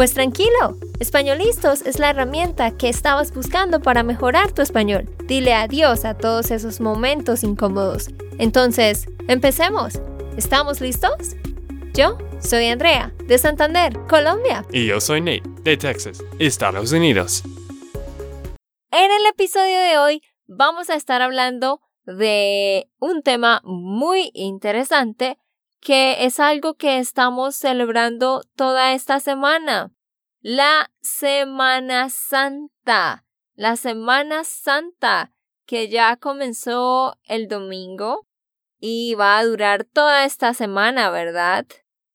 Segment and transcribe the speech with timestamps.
[0.00, 5.14] Pues tranquilo, Españolistos es la herramienta que estabas buscando para mejorar tu español.
[5.26, 8.08] Dile adiós a todos esos momentos incómodos.
[8.38, 10.00] Entonces, empecemos.
[10.38, 11.36] ¿Estamos listos?
[11.92, 14.64] Yo soy Andrea, de Santander, Colombia.
[14.72, 17.42] Y yo soy Nate, de Texas, Estados Unidos.
[18.90, 25.36] En el episodio de hoy vamos a estar hablando de un tema muy interesante
[25.80, 29.92] que es algo que estamos celebrando toda esta semana.
[30.40, 33.24] La Semana Santa.
[33.54, 35.32] La Semana Santa
[35.66, 38.26] que ya comenzó el domingo
[38.80, 41.64] y va a durar toda esta semana, ¿verdad?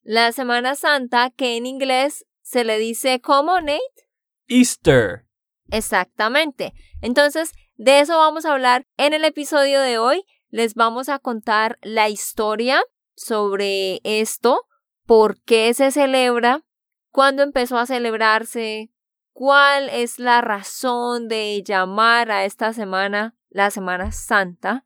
[0.02, 4.10] La Semana Santa que en inglés se le dice ¿cómo, Nate?
[4.48, 5.26] Easter.
[5.72, 6.74] Exactamente.
[7.02, 10.26] Entonces, de eso vamos a hablar en el episodio de hoy.
[10.50, 12.84] Les vamos a contar la historia
[13.16, 14.66] sobre esto,
[15.06, 16.64] por qué se celebra,
[17.12, 18.92] cuándo empezó a celebrarse,
[19.34, 24.86] cuál es la razón de llamar a esta semana la Semana Santa.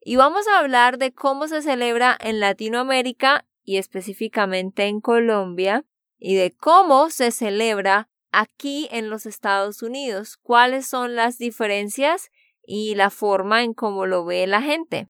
[0.00, 5.84] Y vamos a hablar de cómo se celebra en Latinoamérica y específicamente en Colombia
[6.18, 12.30] y de cómo se celebra aquí en los Estados Unidos, cuáles son las diferencias
[12.62, 15.08] y la forma en cómo lo ve la gente.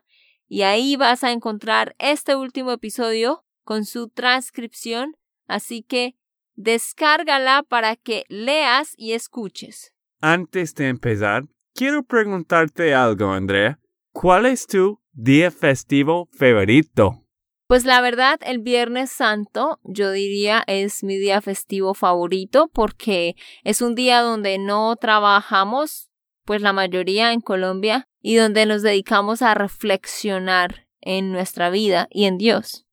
[0.47, 5.16] y ahí vas a encontrar este último episodio con su transcripción,
[5.47, 6.16] así que
[6.56, 9.94] descárgala para que leas y escuches.
[10.19, 13.80] Antes de empezar, quiero preguntarte algo, Andrea.
[14.12, 17.25] ¿Cuál es tu día festivo favorito?
[17.71, 23.81] Pues la verdad, el Viernes Santo, yo diría, es mi día festivo favorito porque es
[23.81, 26.11] un día donde no trabajamos,
[26.43, 32.25] pues la mayoría en Colombia, y donde nos dedicamos a reflexionar en nuestra vida y
[32.25, 32.85] en Dios.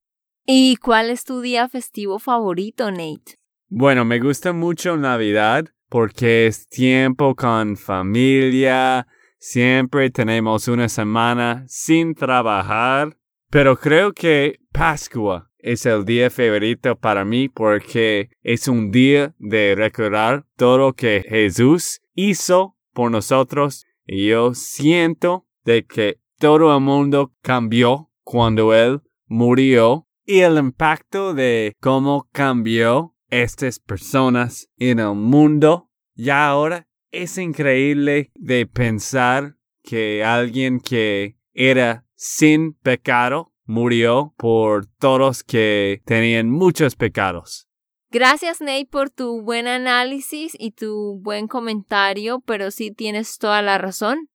[0.47, 3.35] ¿Y cuál es tu día festivo favorito, Nate?
[3.67, 9.09] Bueno, me gusta mucho Navidad porque es tiempo con familia,
[9.41, 13.19] siempre tenemos una semana sin trabajar
[13.51, 19.75] pero creo que Pascua es el día favorito para mí porque es un día de
[19.77, 26.83] recordar todo lo que Jesús hizo por nosotros y yo siento de que todo el
[26.83, 35.15] mundo cambió cuando Él murió y el impacto de cómo cambió estas personas en el
[35.15, 35.91] mundo.
[36.15, 45.45] Ya ahora es increíble de pensar que alguien que era sin pecado, murió por todos
[45.45, 47.69] que tenían muchos pecados.
[48.11, 53.79] Gracias, Nate, por tu buen análisis y tu buen comentario, pero sí tienes toda la
[53.79, 54.29] razón.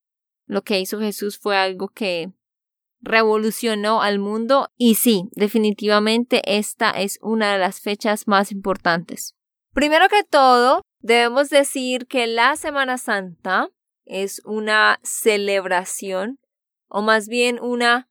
[0.45, 2.31] Lo que hizo Jesús fue algo que
[3.01, 9.35] revolucionó al mundo y sí, definitivamente esta es una de las fechas más importantes.
[9.73, 13.67] Primero que todo, debemos decir que la Semana Santa
[14.05, 16.39] es una celebración
[16.93, 18.07] o más bien una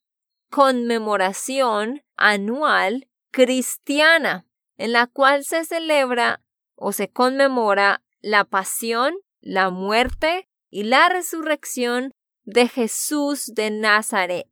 [0.50, 4.44] conmemoración anual cristiana
[4.76, 6.42] en la cual se celebra
[6.74, 12.12] o se conmemora la pasión, la muerte y la resurrección
[12.42, 14.50] de Jesús de Nazaret.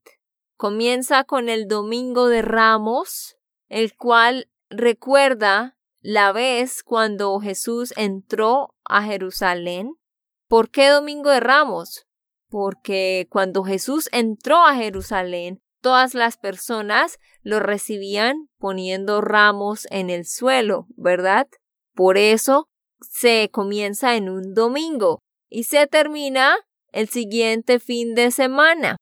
[0.57, 3.37] Comienza con el Domingo de Ramos,
[3.69, 9.97] el cual recuerda la vez cuando Jesús entró a Jerusalén.
[10.47, 12.07] ¿Por qué Domingo de Ramos?
[12.51, 20.27] Porque cuando Jesús entró a Jerusalén, todas las personas lo recibían poniendo ramos en el
[20.27, 21.47] suelo, ¿verdad?
[21.95, 22.69] Por eso
[23.01, 26.57] se comienza en un domingo y se termina
[26.93, 28.97] el siguiente fin de semana.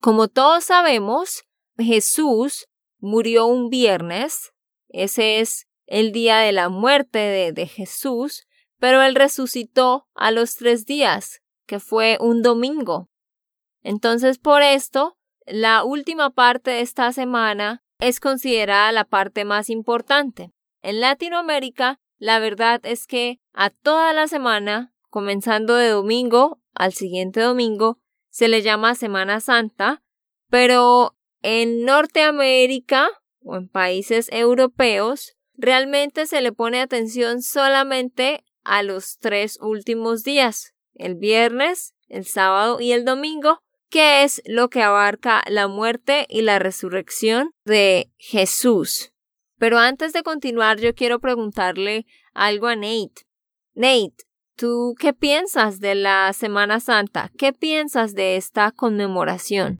[0.00, 1.44] Como todos sabemos,
[1.76, 2.66] Jesús
[2.98, 4.52] murió un viernes,
[4.88, 8.46] ese es el día de la muerte de, de Jesús,
[8.78, 13.08] pero él resucitó a los tres días, que fue un domingo.
[13.82, 15.16] Entonces, por esto,
[15.46, 20.50] la última parte de esta semana es considerada la parte más importante.
[20.82, 27.40] En Latinoamérica, la verdad es que a toda la semana, comenzando de domingo al siguiente
[27.40, 28.00] domingo,
[28.30, 30.02] se le llama Semana Santa,
[30.48, 33.08] pero en Norteamérica
[33.42, 40.74] o en países europeos, realmente se le pone atención solamente a los tres últimos días,
[40.98, 43.60] el viernes, el sábado y el domingo,
[43.90, 49.12] que es lo que abarca la muerte y la resurrección de Jesús.
[49.58, 53.24] Pero antes de continuar, yo quiero preguntarle algo a Nate.
[53.74, 54.24] Nate,
[54.56, 57.30] ¿tú qué piensas de la Semana Santa?
[57.36, 59.78] ¿Qué piensas de esta conmemoración?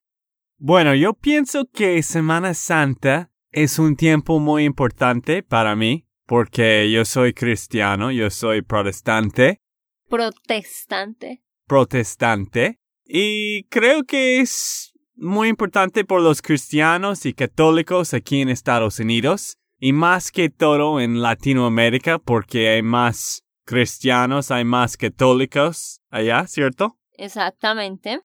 [0.56, 7.04] Bueno, yo pienso que Semana Santa es un tiempo muy importante para mí porque yo
[7.04, 9.60] soy cristiano, yo soy protestante.
[10.08, 11.42] Protestante.
[11.66, 12.78] Protestante.
[13.04, 19.56] Y creo que es muy importante por los cristianos y católicos aquí en Estados Unidos
[19.78, 26.98] y más que todo en Latinoamérica porque hay más cristianos, hay más católicos allá, ¿cierto?
[27.12, 28.20] Exactamente.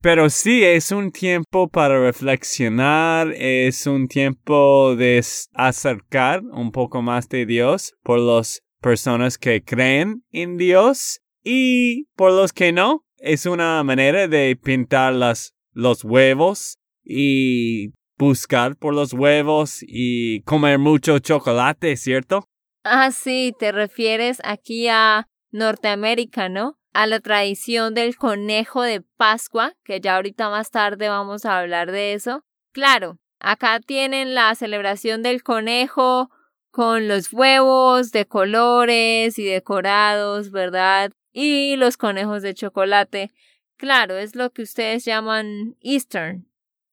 [0.00, 5.24] Pero sí, es un tiempo para reflexionar, es un tiempo de
[5.54, 12.32] acercar un poco más de Dios por las personas que creen en Dios y por
[12.32, 13.06] los que no.
[13.16, 21.18] Es una manera de pintar los huevos y buscar por los huevos y comer mucho
[21.20, 22.48] chocolate, ¿cierto?
[22.84, 26.76] Ah, sí, te refieres aquí a Norteamérica, ¿no?
[26.92, 31.90] a la tradición del conejo de Pascua, que ya ahorita más tarde vamos a hablar
[31.90, 32.44] de eso.
[32.72, 36.30] Claro, acá tienen la celebración del conejo
[36.72, 41.12] con los huevos de colores y decorados, ¿verdad?
[41.32, 43.30] Y los conejos de chocolate.
[43.76, 46.40] Claro, es lo que ustedes llaman Easter.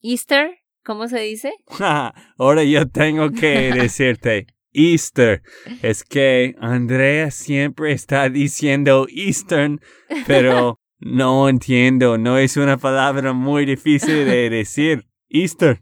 [0.01, 0.59] ¿Easter?
[0.83, 1.53] ¿Cómo se dice?
[2.37, 4.47] Ahora yo tengo que decirte.
[4.73, 5.41] Easter.
[5.81, 9.79] Es que Andrea siempre está diciendo Eastern,
[10.27, 12.17] pero no entiendo.
[12.17, 15.07] No es una palabra muy difícil de decir.
[15.29, 15.81] Easter.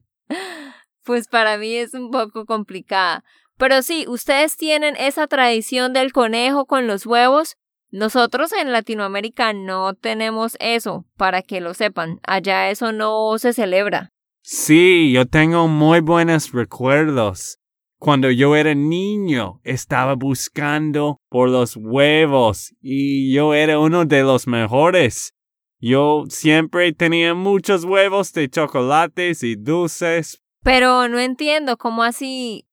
[1.03, 3.23] Pues para mí es un poco complicada.
[3.57, 7.57] Pero sí, ustedes tienen esa tradición del conejo con los huevos.
[7.89, 12.19] Nosotros en Latinoamérica no tenemos eso, para que lo sepan.
[12.23, 14.11] Allá eso no se celebra.
[14.41, 17.57] Sí, yo tengo muy buenos recuerdos.
[17.99, 24.45] Cuando yo era niño, estaba buscando por los huevos y yo era uno de los
[24.45, 25.33] mejores.
[25.79, 30.43] Yo siempre tenía muchos huevos de chocolates y dulces.
[30.63, 32.66] Pero no entiendo cómo así.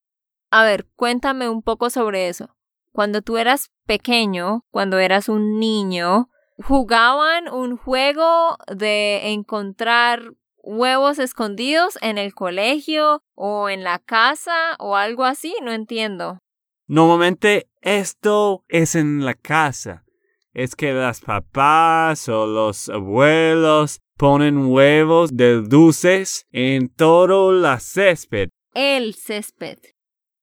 [0.56, 2.54] A ver, cuéntame un poco sobre eso.
[2.92, 6.28] Cuando tú eras pequeño, cuando eras un niño,
[6.58, 10.22] jugaban un juego de encontrar
[10.62, 16.38] huevos escondidos en el colegio o en la casa o algo así, no entiendo.
[16.86, 20.04] Normalmente esto es en la casa.
[20.52, 28.50] Es que las papás o los abuelos ponen huevos de dulces en todo la césped.
[28.72, 29.93] El césped.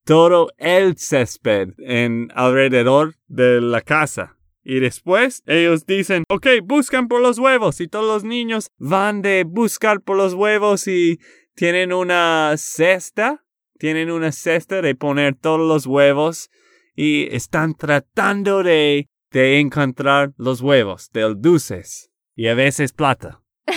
[0.04, 4.38] Todo el césped en alrededor de la casa.
[4.64, 9.44] Y después ellos dicen, ok, buscan por los huevos y todos los niños van de
[9.44, 11.20] buscar por los huevos y
[11.56, 13.44] tienen una cesta,
[13.80, 16.52] tienen una cesta de poner todos los huevos
[16.96, 23.42] y están tratando de, de encontrar los huevos del dulces y a veces plata.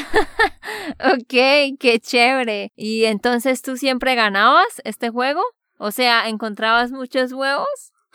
[1.00, 2.72] ok, qué chévere.
[2.76, 5.42] ¿Y entonces tú siempre ganabas este juego?
[5.78, 7.66] O sea, ¿encontrabas muchos huevos?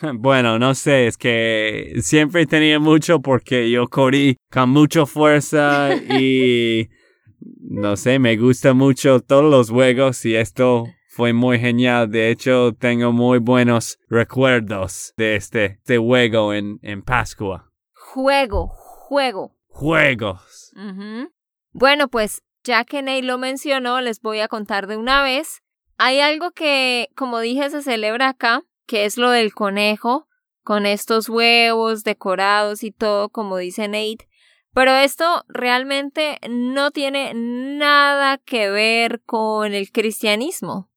[0.13, 6.88] Bueno, no sé, es que siempre tenía mucho porque yo corrí con mucha fuerza y
[7.60, 12.10] no sé, me gusta mucho todos los juegos y esto fue muy genial.
[12.10, 17.70] De hecho, tengo muy buenos recuerdos de este, este juego en, en Pascua.
[17.94, 19.56] Juego, juego.
[19.68, 20.72] Juegos.
[21.72, 25.62] Bueno, pues ya que Ney lo mencionó, les voy a contar de una vez.
[26.01, 30.27] Hay algo que, como dije, se celebra acá que es lo del conejo,
[30.63, 34.27] con estos huevos decorados y todo, como dice Nate.
[34.74, 40.89] Pero esto realmente no tiene nada que ver con el cristianismo.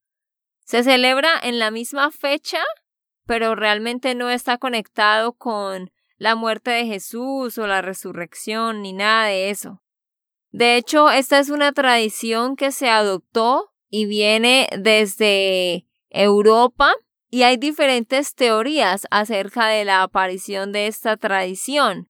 [0.64, 2.62] Se celebra en la misma fecha,
[3.26, 9.26] pero realmente no está conectado con la muerte de Jesús o la resurrección ni nada
[9.26, 9.82] de eso.
[10.50, 16.94] De hecho, esta es una tradición que se adoptó y viene desde Europa
[17.30, 22.08] y hay diferentes teorías acerca de la aparición de esta tradición.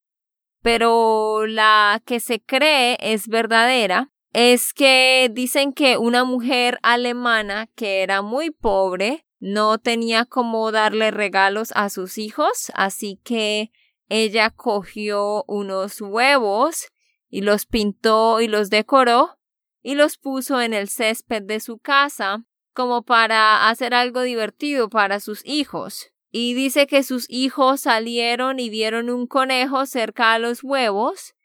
[0.63, 8.01] pero la que se cree es verdadera es que dicen que una mujer alemana que
[8.01, 13.71] era muy pobre no tenía cómo darle regalos a sus hijos, así que
[14.07, 16.87] ella cogió unos huevos
[17.29, 19.37] y los pintó y los decoró
[19.83, 25.19] y los puso en el césped de su casa como para hacer algo divertido para
[25.19, 26.11] sus hijos.
[26.31, 31.35] Y dice que sus hijos salieron y vieron un conejo cerca a los huevos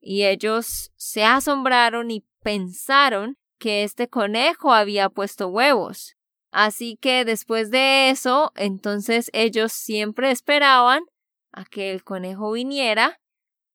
[0.00, 6.16] y ellos se asombraron y pensaron que este conejo había puesto huevos.
[6.52, 11.02] Así que después de eso, entonces ellos siempre esperaban
[11.50, 13.20] a que el conejo viniera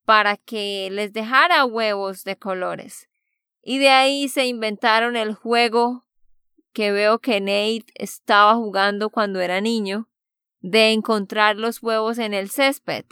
[0.05, 3.10] para que les dejara huevos de colores.
[3.61, 6.05] Y de ahí se inventaron el juego
[6.73, 10.09] que veo que Nate estaba jugando cuando era niño,
[10.59, 13.05] de encontrar los huevos en el césped.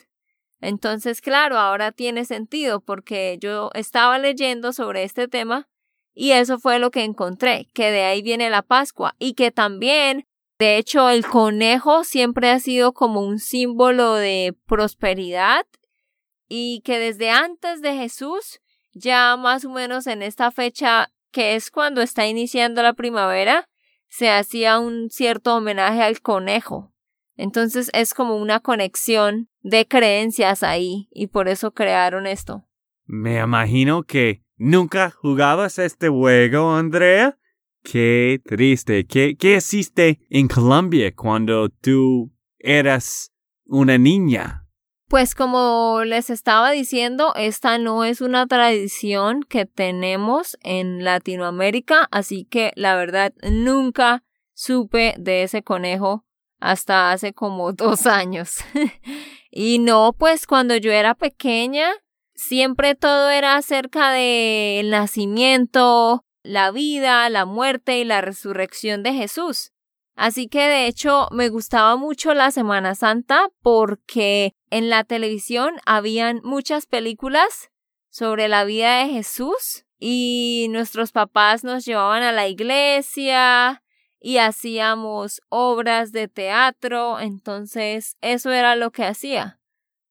[0.61, 5.69] Entonces, claro, ahora tiene sentido porque yo estaba leyendo sobre este tema
[6.13, 10.25] y eso fue lo que encontré, que de ahí viene la Pascua y que también,
[10.57, 15.65] de hecho, el conejo siempre ha sido como un símbolo de prosperidad
[16.49, 18.59] y que desde antes de Jesús,
[18.93, 23.69] ya más o menos en esta fecha, que es cuando está iniciando la primavera,
[24.07, 26.93] se hacía un cierto homenaje al conejo.
[27.35, 32.65] Entonces es como una conexión de creencias ahí y por eso crearon esto.
[33.05, 37.37] Me imagino que nunca jugabas este juego, Andrea.
[37.83, 39.05] Qué triste.
[39.05, 43.31] ¿Qué, qué hiciste en Colombia cuando tú eras
[43.65, 44.58] una niña?
[45.09, 52.45] Pues como les estaba diciendo, esta no es una tradición que tenemos en Latinoamérica, así
[52.45, 54.23] que la verdad nunca
[54.53, 56.25] supe de ese conejo
[56.59, 58.57] hasta hace como dos años.
[59.49, 61.89] y no, pues cuando yo era pequeña,
[62.35, 69.71] siempre todo era acerca del nacimiento, la vida, la muerte y la resurrección de Jesús.
[70.19, 76.41] Así que de hecho me gustaba mucho la Semana Santa porque en la televisión habían
[76.43, 77.71] muchas películas
[78.09, 83.81] sobre la vida de Jesús y nuestros papás nos llevaban a la iglesia
[84.19, 89.61] y hacíamos obras de teatro, entonces eso era lo que hacía,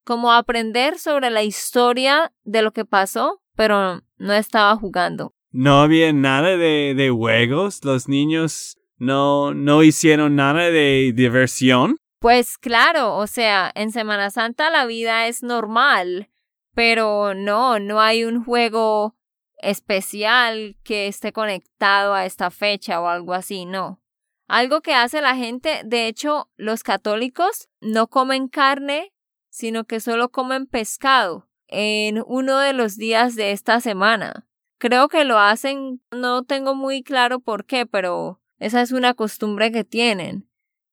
[0.05, 5.35] como aprender sobre la historia de lo que pasó, pero no estaba jugando.
[5.51, 11.97] No había nada de, de juegos, los niños no, no hicieron nada de diversión.
[12.21, 16.31] Pues claro, o sea, en Semana Santa la vida es normal,
[16.75, 19.17] pero no, no hay un juego
[19.61, 24.01] especial que esté conectado a esta fecha o algo así, no.
[24.49, 29.13] Algo que hace la gente, de hecho, los católicos no comen carne,
[29.51, 34.49] sino que solo comen pescado en uno de los días de esta semana.
[34.79, 39.73] Creo que lo hacen, no tengo muy claro por qué, pero esa es una costumbre
[39.73, 40.49] que tienen.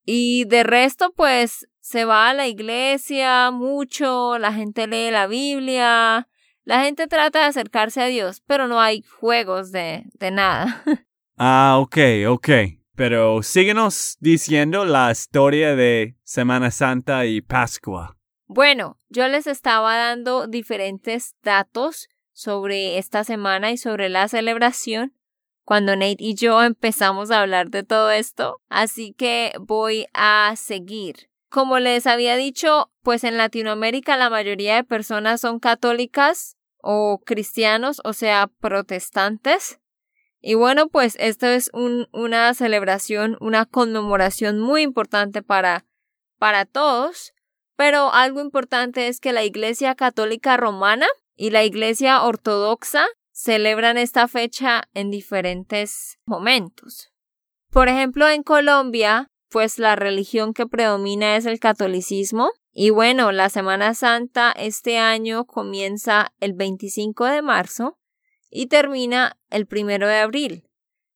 [0.05, 6.27] Y de resto, pues se va a la iglesia mucho, la gente lee la Biblia,
[6.63, 10.83] la gente trata de acercarse a Dios, pero no hay juegos de, de nada.
[11.37, 11.97] Ah, ok,
[12.29, 12.49] ok.
[12.95, 18.15] Pero síguenos diciendo la historia de Semana Santa y Pascua.
[18.47, 25.13] Bueno, yo les estaba dando diferentes datos sobre esta semana y sobre la celebración
[25.65, 31.29] cuando Nate y yo empezamos a hablar de todo esto, así que voy a seguir.
[31.49, 37.99] Como les había dicho, pues en Latinoamérica la mayoría de personas son católicas o cristianos,
[38.03, 39.79] o sea, protestantes.
[40.39, 45.85] Y bueno, pues esto es un, una celebración, una conmemoración muy importante para,
[46.37, 47.33] para todos.
[47.75, 54.29] Pero algo importante es que la Iglesia Católica Romana y la Iglesia Ortodoxa celebran esta
[54.29, 57.11] fecha en diferentes momentos.
[57.69, 62.51] Por ejemplo, en Colombia, pues la religión que predomina es el catolicismo.
[62.71, 67.99] Y bueno, la Semana Santa este año comienza el 25 de marzo
[68.49, 70.69] y termina el 1 de abril.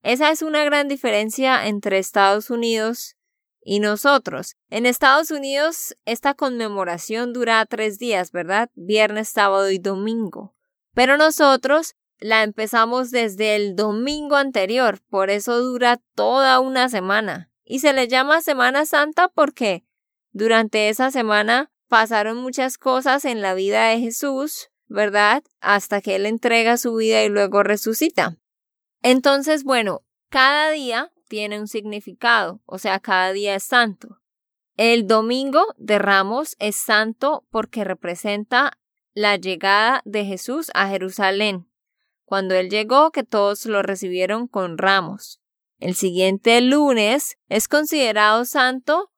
[0.03, 3.15] Esa es una gran diferencia entre Estados Unidos
[3.61, 4.57] y nosotros.
[4.69, 8.69] En Estados Unidos esta conmemoración dura tres días, ¿verdad?
[8.75, 10.55] Viernes, sábado y domingo.
[10.93, 17.51] Pero nosotros la empezamos desde el domingo anterior, por eso dura toda una semana.
[17.63, 19.85] Y se le llama Semana Santa porque
[20.31, 25.43] durante esa semana pasaron muchas cosas en la vida de Jesús, ¿verdad?
[25.61, 28.37] Hasta que Él entrega su vida y luego resucita.
[29.01, 34.19] Entonces, bueno, cada día tiene un significado, o sea, cada día es santo.
[34.75, 38.77] El domingo de Ramos es santo porque representa
[39.13, 41.68] la llegada de Jesús a Jerusalén.
[42.29, 45.41] Cuando él llegó, que todos lo recibieron con ramos.
[45.79, 49.09] El siguiente lunes es considerado santo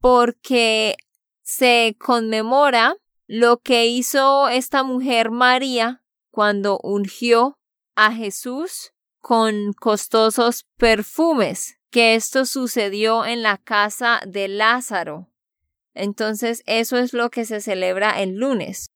[0.00, 0.98] porque
[1.40, 2.94] se conmemora
[3.26, 7.58] lo que hizo esta mujer María cuando ungió
[7.94, 15.30] a Jesús con costosos perfumes, que esto sucedió en la casa de Lázaro.
[15.94, 18.90] Entonces eso es lo que se celebra el lunes.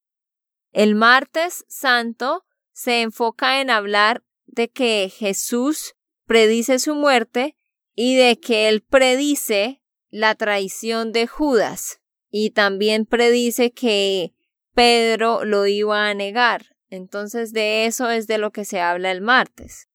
[0.73, 5.95] El martes santo se enfoca en hablar de que Jesús
[6.27, 7.57] predice su muerte
[7.95, 12.01] y de que él predice la traición de Judas
[12.31, 14.35] y también predice que
[14.75, 16.77] Pedro lo iba a negar.
[16.89, 19.89] Entonces de eso es de lo que se habla el martes.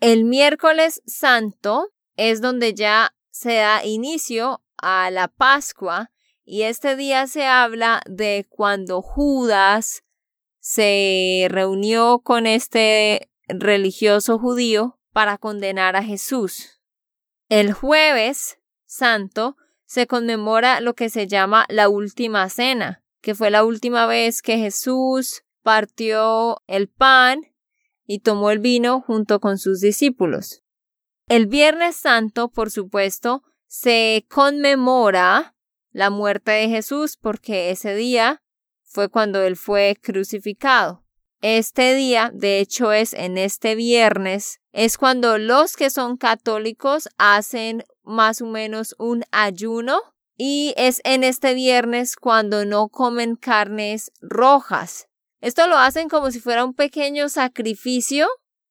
[0.00, 6.10] El miércoles santo es donde ya se da inicio a la Pascua
[6.44, 10.02] y este día se habla de cuando Judas
[10.60, 16.80] se reunió con este religioso judío para condenar a Jesús.
[17.48, 23.64] El jueves santo se conmemora lo que se llama la última cena, que fue la
[23.64, 27.52] última vez que Jesús partió el pan
[28.06, 30.62] y tomó el vino junto con sus discípulos.
[31.26, 35.54] El Viernes Santo, por supuesto, se conmemora
[35.92, 38.42] la muerte de Jesús porque ese día
[38.90, 41.04] fue cuando él fue crucificado.
[41.40, 47.84] Este día, de hecho es en este viernes, es cuando los que son católicos hacen
[48.02, 50.00] más o menos un ayuno
[50.36, 55.06] y es en este viernes cuando no comen carnes rojas.
[55.40, 58.26] Esto lo hacen como si fuera un pequeño sacrificio,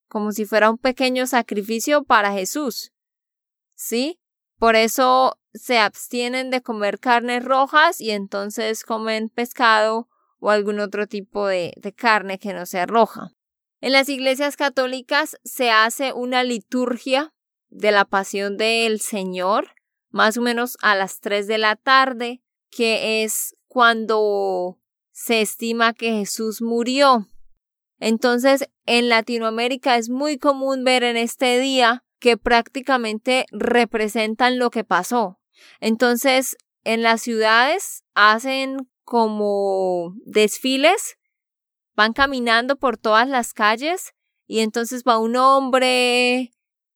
[0.08, 2.92] como si fuera un pequeño sacrificio para Jesús.
[3.74, 4.20] ¿Sí?
[4.58, 10.09] Por eso se abstienen de comer carnes rojas y entonces comen pescado
[10.40, 13.32] o algún otro tipo de, carne que no sea roja.
[13.80, 17.32] En las iglesias católicas se hace una liturgia
[17.68, 19.74] de la pasión del Señor,
[20.10, 24.78] más o menos a las 3 de la tarde, que es cuando
[25.12, 27.28] se estima que Jesús murió.
[27.98, 34.84] Entonces, en Latinoamérica es muy común ver en este día que prácticamente representan lo que
[34.84, 35.38] pasó.
[35.80, 41.18] Entonces, en las ciudades hacen como desfiles,
[41.96, 44.14] van caminando por todas las calles
[44.46, 46.52] y entonces va un hombre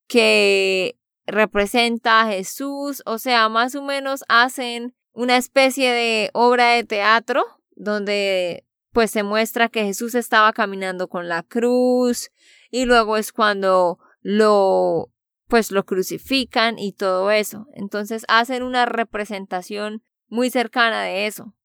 [0.07, 0.96] que
[1.27, 7.44] representa a Jesús, o sea, más o menos hacen una especie de obra de teatro
[7.74, 12.31] donde pues se muestra que Jesús estaba caminando con la cruz
[12.70, 15.11] y luego es cuando lo
[15.48, 17.66] pues lo crucifican y todo eso.
[17.74, 21.57] Entonces hacen una representación muy cercana de eso.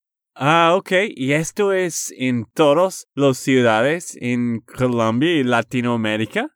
[0.42, 0.92] Ah, ok.
[1.18, 6.56] ¿Y esto es en todas las ciudades en Colombia y Latinoamérica?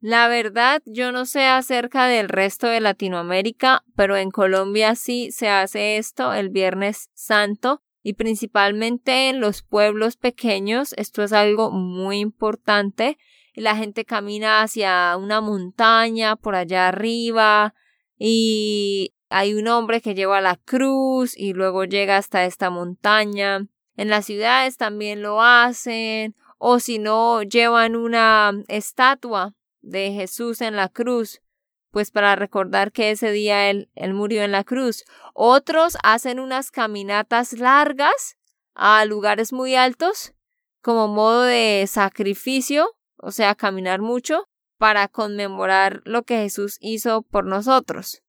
[0.00, 5.48] La verdad, yo no sé acerca del resto de Latinoamérica, pero en Colombia sí se
[5.48, 12.18] hace esto el Viernes Santo y principalmente en los pueblos pequeños esto es algo muy
[12.18, 13.16] importante.
[13.54, 17.72] La gente camina hacia una montaña por allá arriba
[18.18, 23.66] y hay un hombre que lleva la cruz y luego llega hasta esta montaña.
[23.96, 30.76] En las ciudades también lo hacen o si no llevan una estatua de Jesús en
[30.76, 31.42] la cruz,
[31.90, 35.04] pues para recordar que ese día él, él murió en la cruz.
[35.34, 38.36] Otros hacen unas caminatas largas
[38.74, 40.34] a lugares muy altos
[40.82, 47.46] como modo de sacrificio, o sea, caminar mucho para conmemorar lo que Jesús hizo por
[47.46, 48.22] nosotros.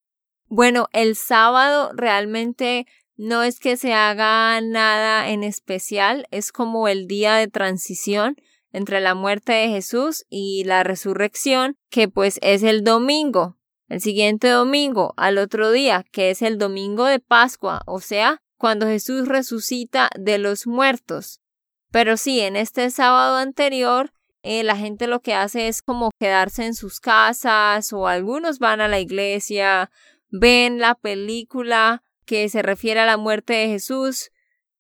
[0.56, 2.86] Bueno, el sábado realmente
[3.18, 8.36] no es que se haga nada en especial, es como el día de transición
[8.72, 13.58] entre la muerte de Jesús y la resurrección, que pues es el domingo,
[13.90, 18.86] el siguiente domingo, al otro día, que es el domingo de Pascua, o sea, cuando
[18.86, 21.42] Jesús resucita de los muertos.
[21.90, 24.14] Pero sí, en este sábado anterior,
[24.44, 28.82] eh, la gente lo que hace es como quedarse en sus casas o algunos van
[28.82, 29.90] a la iglesia,
[30.34, 34.32] ven la película que se refiere a la muerte de Jesús,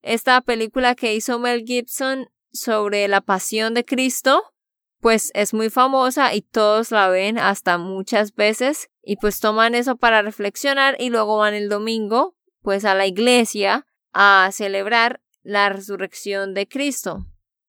[0.01, 4.41] esta película que hizo Mel Gibson sobre la pasión de Cristo,
[4.99, 9.95] pues es muy famosa y todos la ven hasta muchas veces y pues toman eso
[9.95, 16.55] para reflexionar y luego van el domingo pues a la iglesia a celebrar la resurrección
[16.55, 17.27] de Cristo.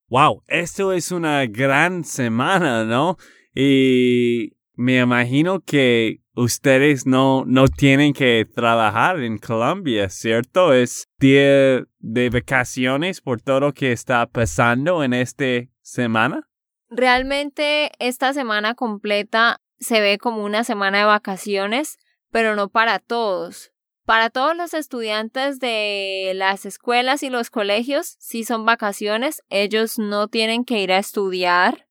[0.08, 3.18] Wow, esto es una gran semana, ¿no?
[3.54, 10.72] Y me imagino que ustedes no, no tienen que trabajar en Colombia, ¿cierto?
[10.72, 16.48] Es día de vacaciones por todo lo que está pasando en esta semana.
[16.90, 21.98] Realmente esta semana completa se ve como una semana de vacaciones,
[22.30, 23.72] pero no para todos.
[24.04, 30.28] Para todos los estudiantes de las escuelas y los colegios, sí son vacaciones, ellos no
[30.28, 31.88] tienen que ir a estudiar,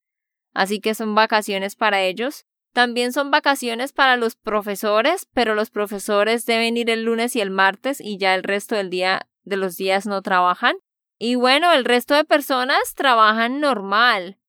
[0.54, 2.46] así que son vacaciones para ellos.
[2.74, 7.52] También son vacaciones para los profesores, pero los profesores deben ir el lunes y el
[7.52, 10.76] martes y ya el resto del día de los días no trabajan.
[11.20, 14.40] Y bueno, el resto de personas trabajan normal.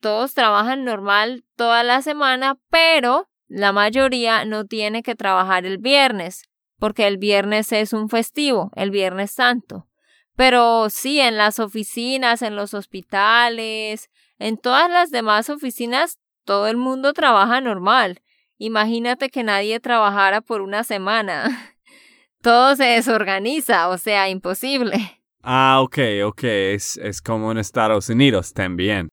[0.00, 6.44] Todos trabajan normal toda la semana, pero la mayoría no tiene que trabajar el viernes,
[6.78, 9.88] porque el viernes es un festivo, el viernes santo.
[10.36, 16.76] Pero sí, en las oficinas, en los hospitales, en todas las demás oficinas todo el
[16.76, 18.20] mundo trabaja normal.
[18.58, 21.74] Imagínate que nadie trabajara por una semana.
[22.42, 25.20] Todo se desorganiza, o sea, imposible.
[25.42, 29.08] Ah, ok, ok, es, es como en Estados Unidos también.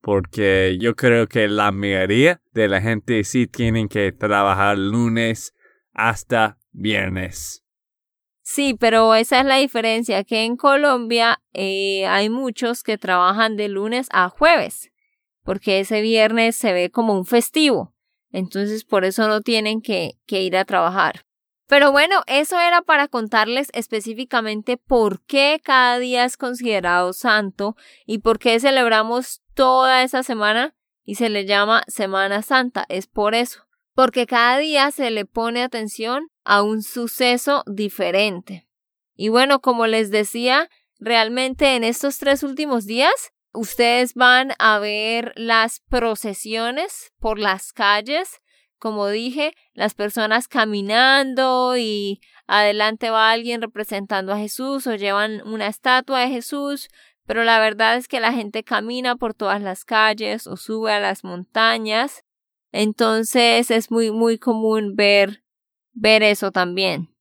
[0.00, 5.54] Porque yo creo que la mayoría de la gente sí tienen que trabajar lunes
[5.92, 7.62] hasta viernes.
[8.42, 13.68] Sí, pero esa es la diferencia, que en Colombia eh, hay muchos que trabajan de
[13.68, 14.93] lunes a jueves
[15.44, 17.94] porque ese viernes se ve como un festivo.
[18.32, 21.24] Entonces por eso no tienen que, ir a trabajar.
[21.68, 27.76] Pero bueno, eso era para contarles específicamente por qué cada día es considerado santo
[28.06, 32.84] y por qué celebramos toda esa semana y se le llama Semana Santa.
[32.88, 38.66] Es por eso, porque cada día se le pone atención a un suceso diferente.
[39.14, 45.32] Y bueno, como les decía, realmente en estos tres últimos días Ustedes van a ver
[45.36, 48.40] las procesiones por las calles,
[48.78, 55.68] como dije, las personas caminando y adelante va alguien representando a Jesús o llevan una
[55.68, 56.88] estatua de Jesús,
[57.26, 60.98] pero la verdad es que la gente camina por todas las calles o sube a
[60.98, 62.24] las montañas.
[62.72, 65.44] Entonces es muy muy común ver
[65.92, 67.13] ver eso también.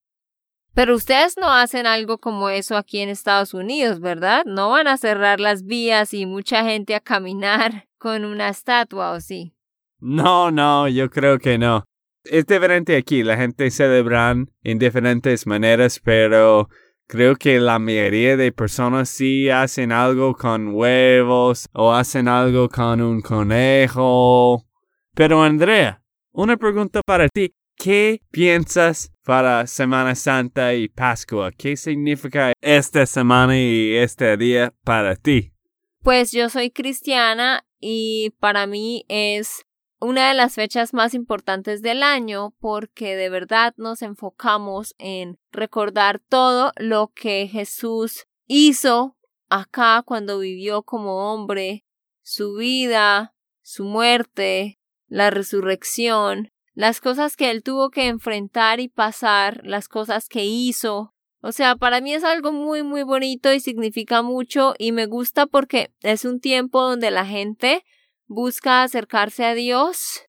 [0.76, 4.44] Pero ustedes no hacen algo como eso aquí en Estados Unidos, ¿verdad?
[4.46, 9.22] No van a cerrar las vías y mucha gente a caminar con una estatua, ¿o
[9.22, 9.54] sí?
[10.00, 11.84] No, no, yo creo que no.
[12.24, 16.70] Es diferente aquí, la gente celebran en diferentes maneras, pero
[17.08, 23.02] creo que la mayoría de personas sí hacen algo con huevos o hacen algo con
[23.02, 24.66] un conejo.
[25.14, 27.54] Pero Andrea, una pregunta para ti.
[27.76, 31.52] ¿Qué piensas para Semana Santa y Pascua?
[31.52, 35.54] ¿Qué significa esta semana y este día para ti?
[36.02, 39.66] Pues yo soy cristiana y para mí es
[40.00, 46.20] una de las fechas más importantes del año porque de verdad nos enfocamos en recordar
[46.20, 49.18] todo lo que Jesús hizo
[49.50, 51.86] acá cuando vivió como hombre,
[52.22, 59.62] su vida, su muerte, la resurrección las cosas que él tuvo que enfrentar y pasar,
[59.64, 61.14] las cosas que hizo.
[61.42, 65.46] O sea, para mí es algo muy, muy bonito y significa mucho y me gusta
[65.46, 67.84] porque es un tiempo donde la gente
[68.28, 70.22] busca acercarse a Dios.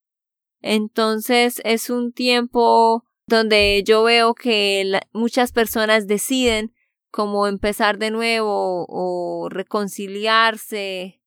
[0.60, 6.74] Entonces es un tiempo donde yo veo que muchas personas deciden
[7.10, 11.22] como empezar de nuevo o reconciliarse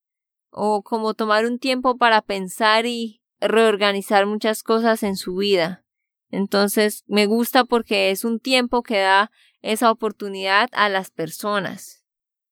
[0.52, 5.84] o como tomar un tiempo para pensar y reorganizar muchas cosas en su vida.
[6.30, 12.04] Entonces, me gusta porque es un tiempo que da esa oportunidad a las personas.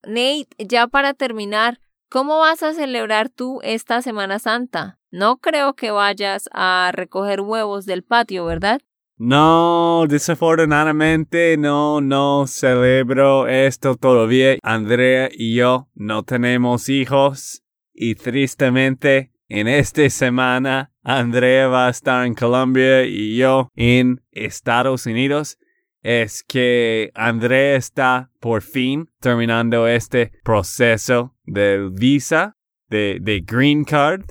[0.04, 5.00] Nate, ya para terminar, ¿cómo vas a celebrar tú esta Semana Santa?
[5.12, 8.82] No creo que vayas a recoger huevos del patio, ¿verdad?
[9.18, 14.58] No, desafortunadamente no, no celebro esto todavía.
[14.62, 22.26] Andrea y yo no tenemos hijos y tristemente en esta semana, Andrea va a estar
[22.26, 25.58] en Colombia y yo en Estados Unidos.
[26.02, 32.58] Es que Andrea está por fin terminando este proceso de visa,
[32.90, 34.26] de, de green card.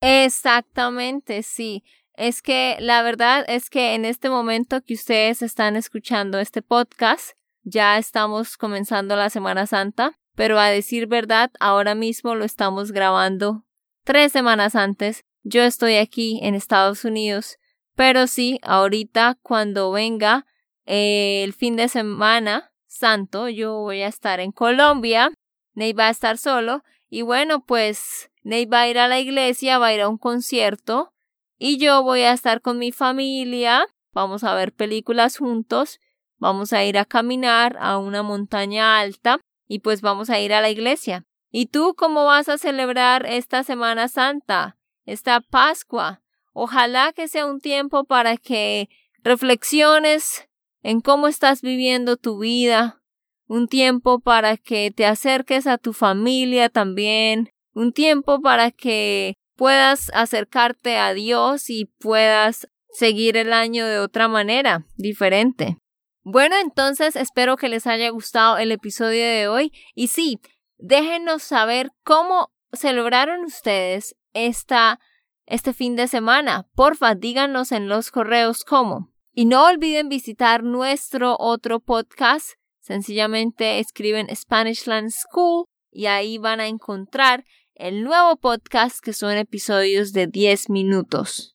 [0.00, 1.82] Exactamente, sí.
[2.14, 7.32] Es que la verdad es que en este momento que ustedes están escuchando este podcast,
[7.64, 13.64] ya estamos comenzando la Semana Santa, pero a decir verdad, ahora mismo lo estamos grabando
[14.08, 17.58] tres semanas antes, yo estoy aquí en Estados Unidos,
[17.94, 20.46] pero sí, ahorita cuando venga
[20.86, 25.30] eh, el fin de semana santo, yo voy a estar en Colombia,
[25.74, 29.76] Ney va a estar solo y bueno, pues Ney va a ir a la iglesia,
[29.76, 31.12] va a ir a un concierto
[31.58, 36.00] y yo voy a estar con mi familia, vamos a ver películas juntos,
[36.38, 40.62] vamos a ir a caminar a una montaña alta y pues vamos a ir a
[40.62, 41.26] la iglesia.
[41.50, 46.22] ¿Y tú cómo vas a celebrar esta Semana Santa, esta Pascua?
[46.52, 48.88] Ojalá que sea un tiempo para que
[49.22, 50.48] reflexiones
[50.82, 53.02] en cómo estás viviendo tu vida,
[53.46, 60.10] un tiempo para que te acerques a tu familia también, un tiempo para que puedas
[60.14, 65.78] acercarte a Dios y puedas seguir el año de otra manera, diferente.
[66.22, 70.40] Bueno, entonces espero que les haya gustado el episodio de hoy y sí,
[70.78, 75.00] déjenos saber cómo celebraron ustedes esta,
[75.46, 76.66] este fin de semana.
[76.74, 79.12] Porfa, díganos en los correos cómo.
[79.32, 82.52] Y no olviden visitar nuestro otro podcast.
[82.80, 90.12] Sencillamente escriben Spanishland School y ahí van a encontrar el nuevo podcast que son episodios
[90.12, 91.54] de 10 minutos.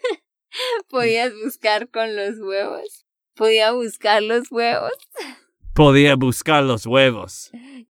[0.89, 3.05] ¿Podías buscar con los huevos?
[3.35, 4.91] ¿Podía buscar los huevos?
[5.73, 7.51] Podía buscar los huevos.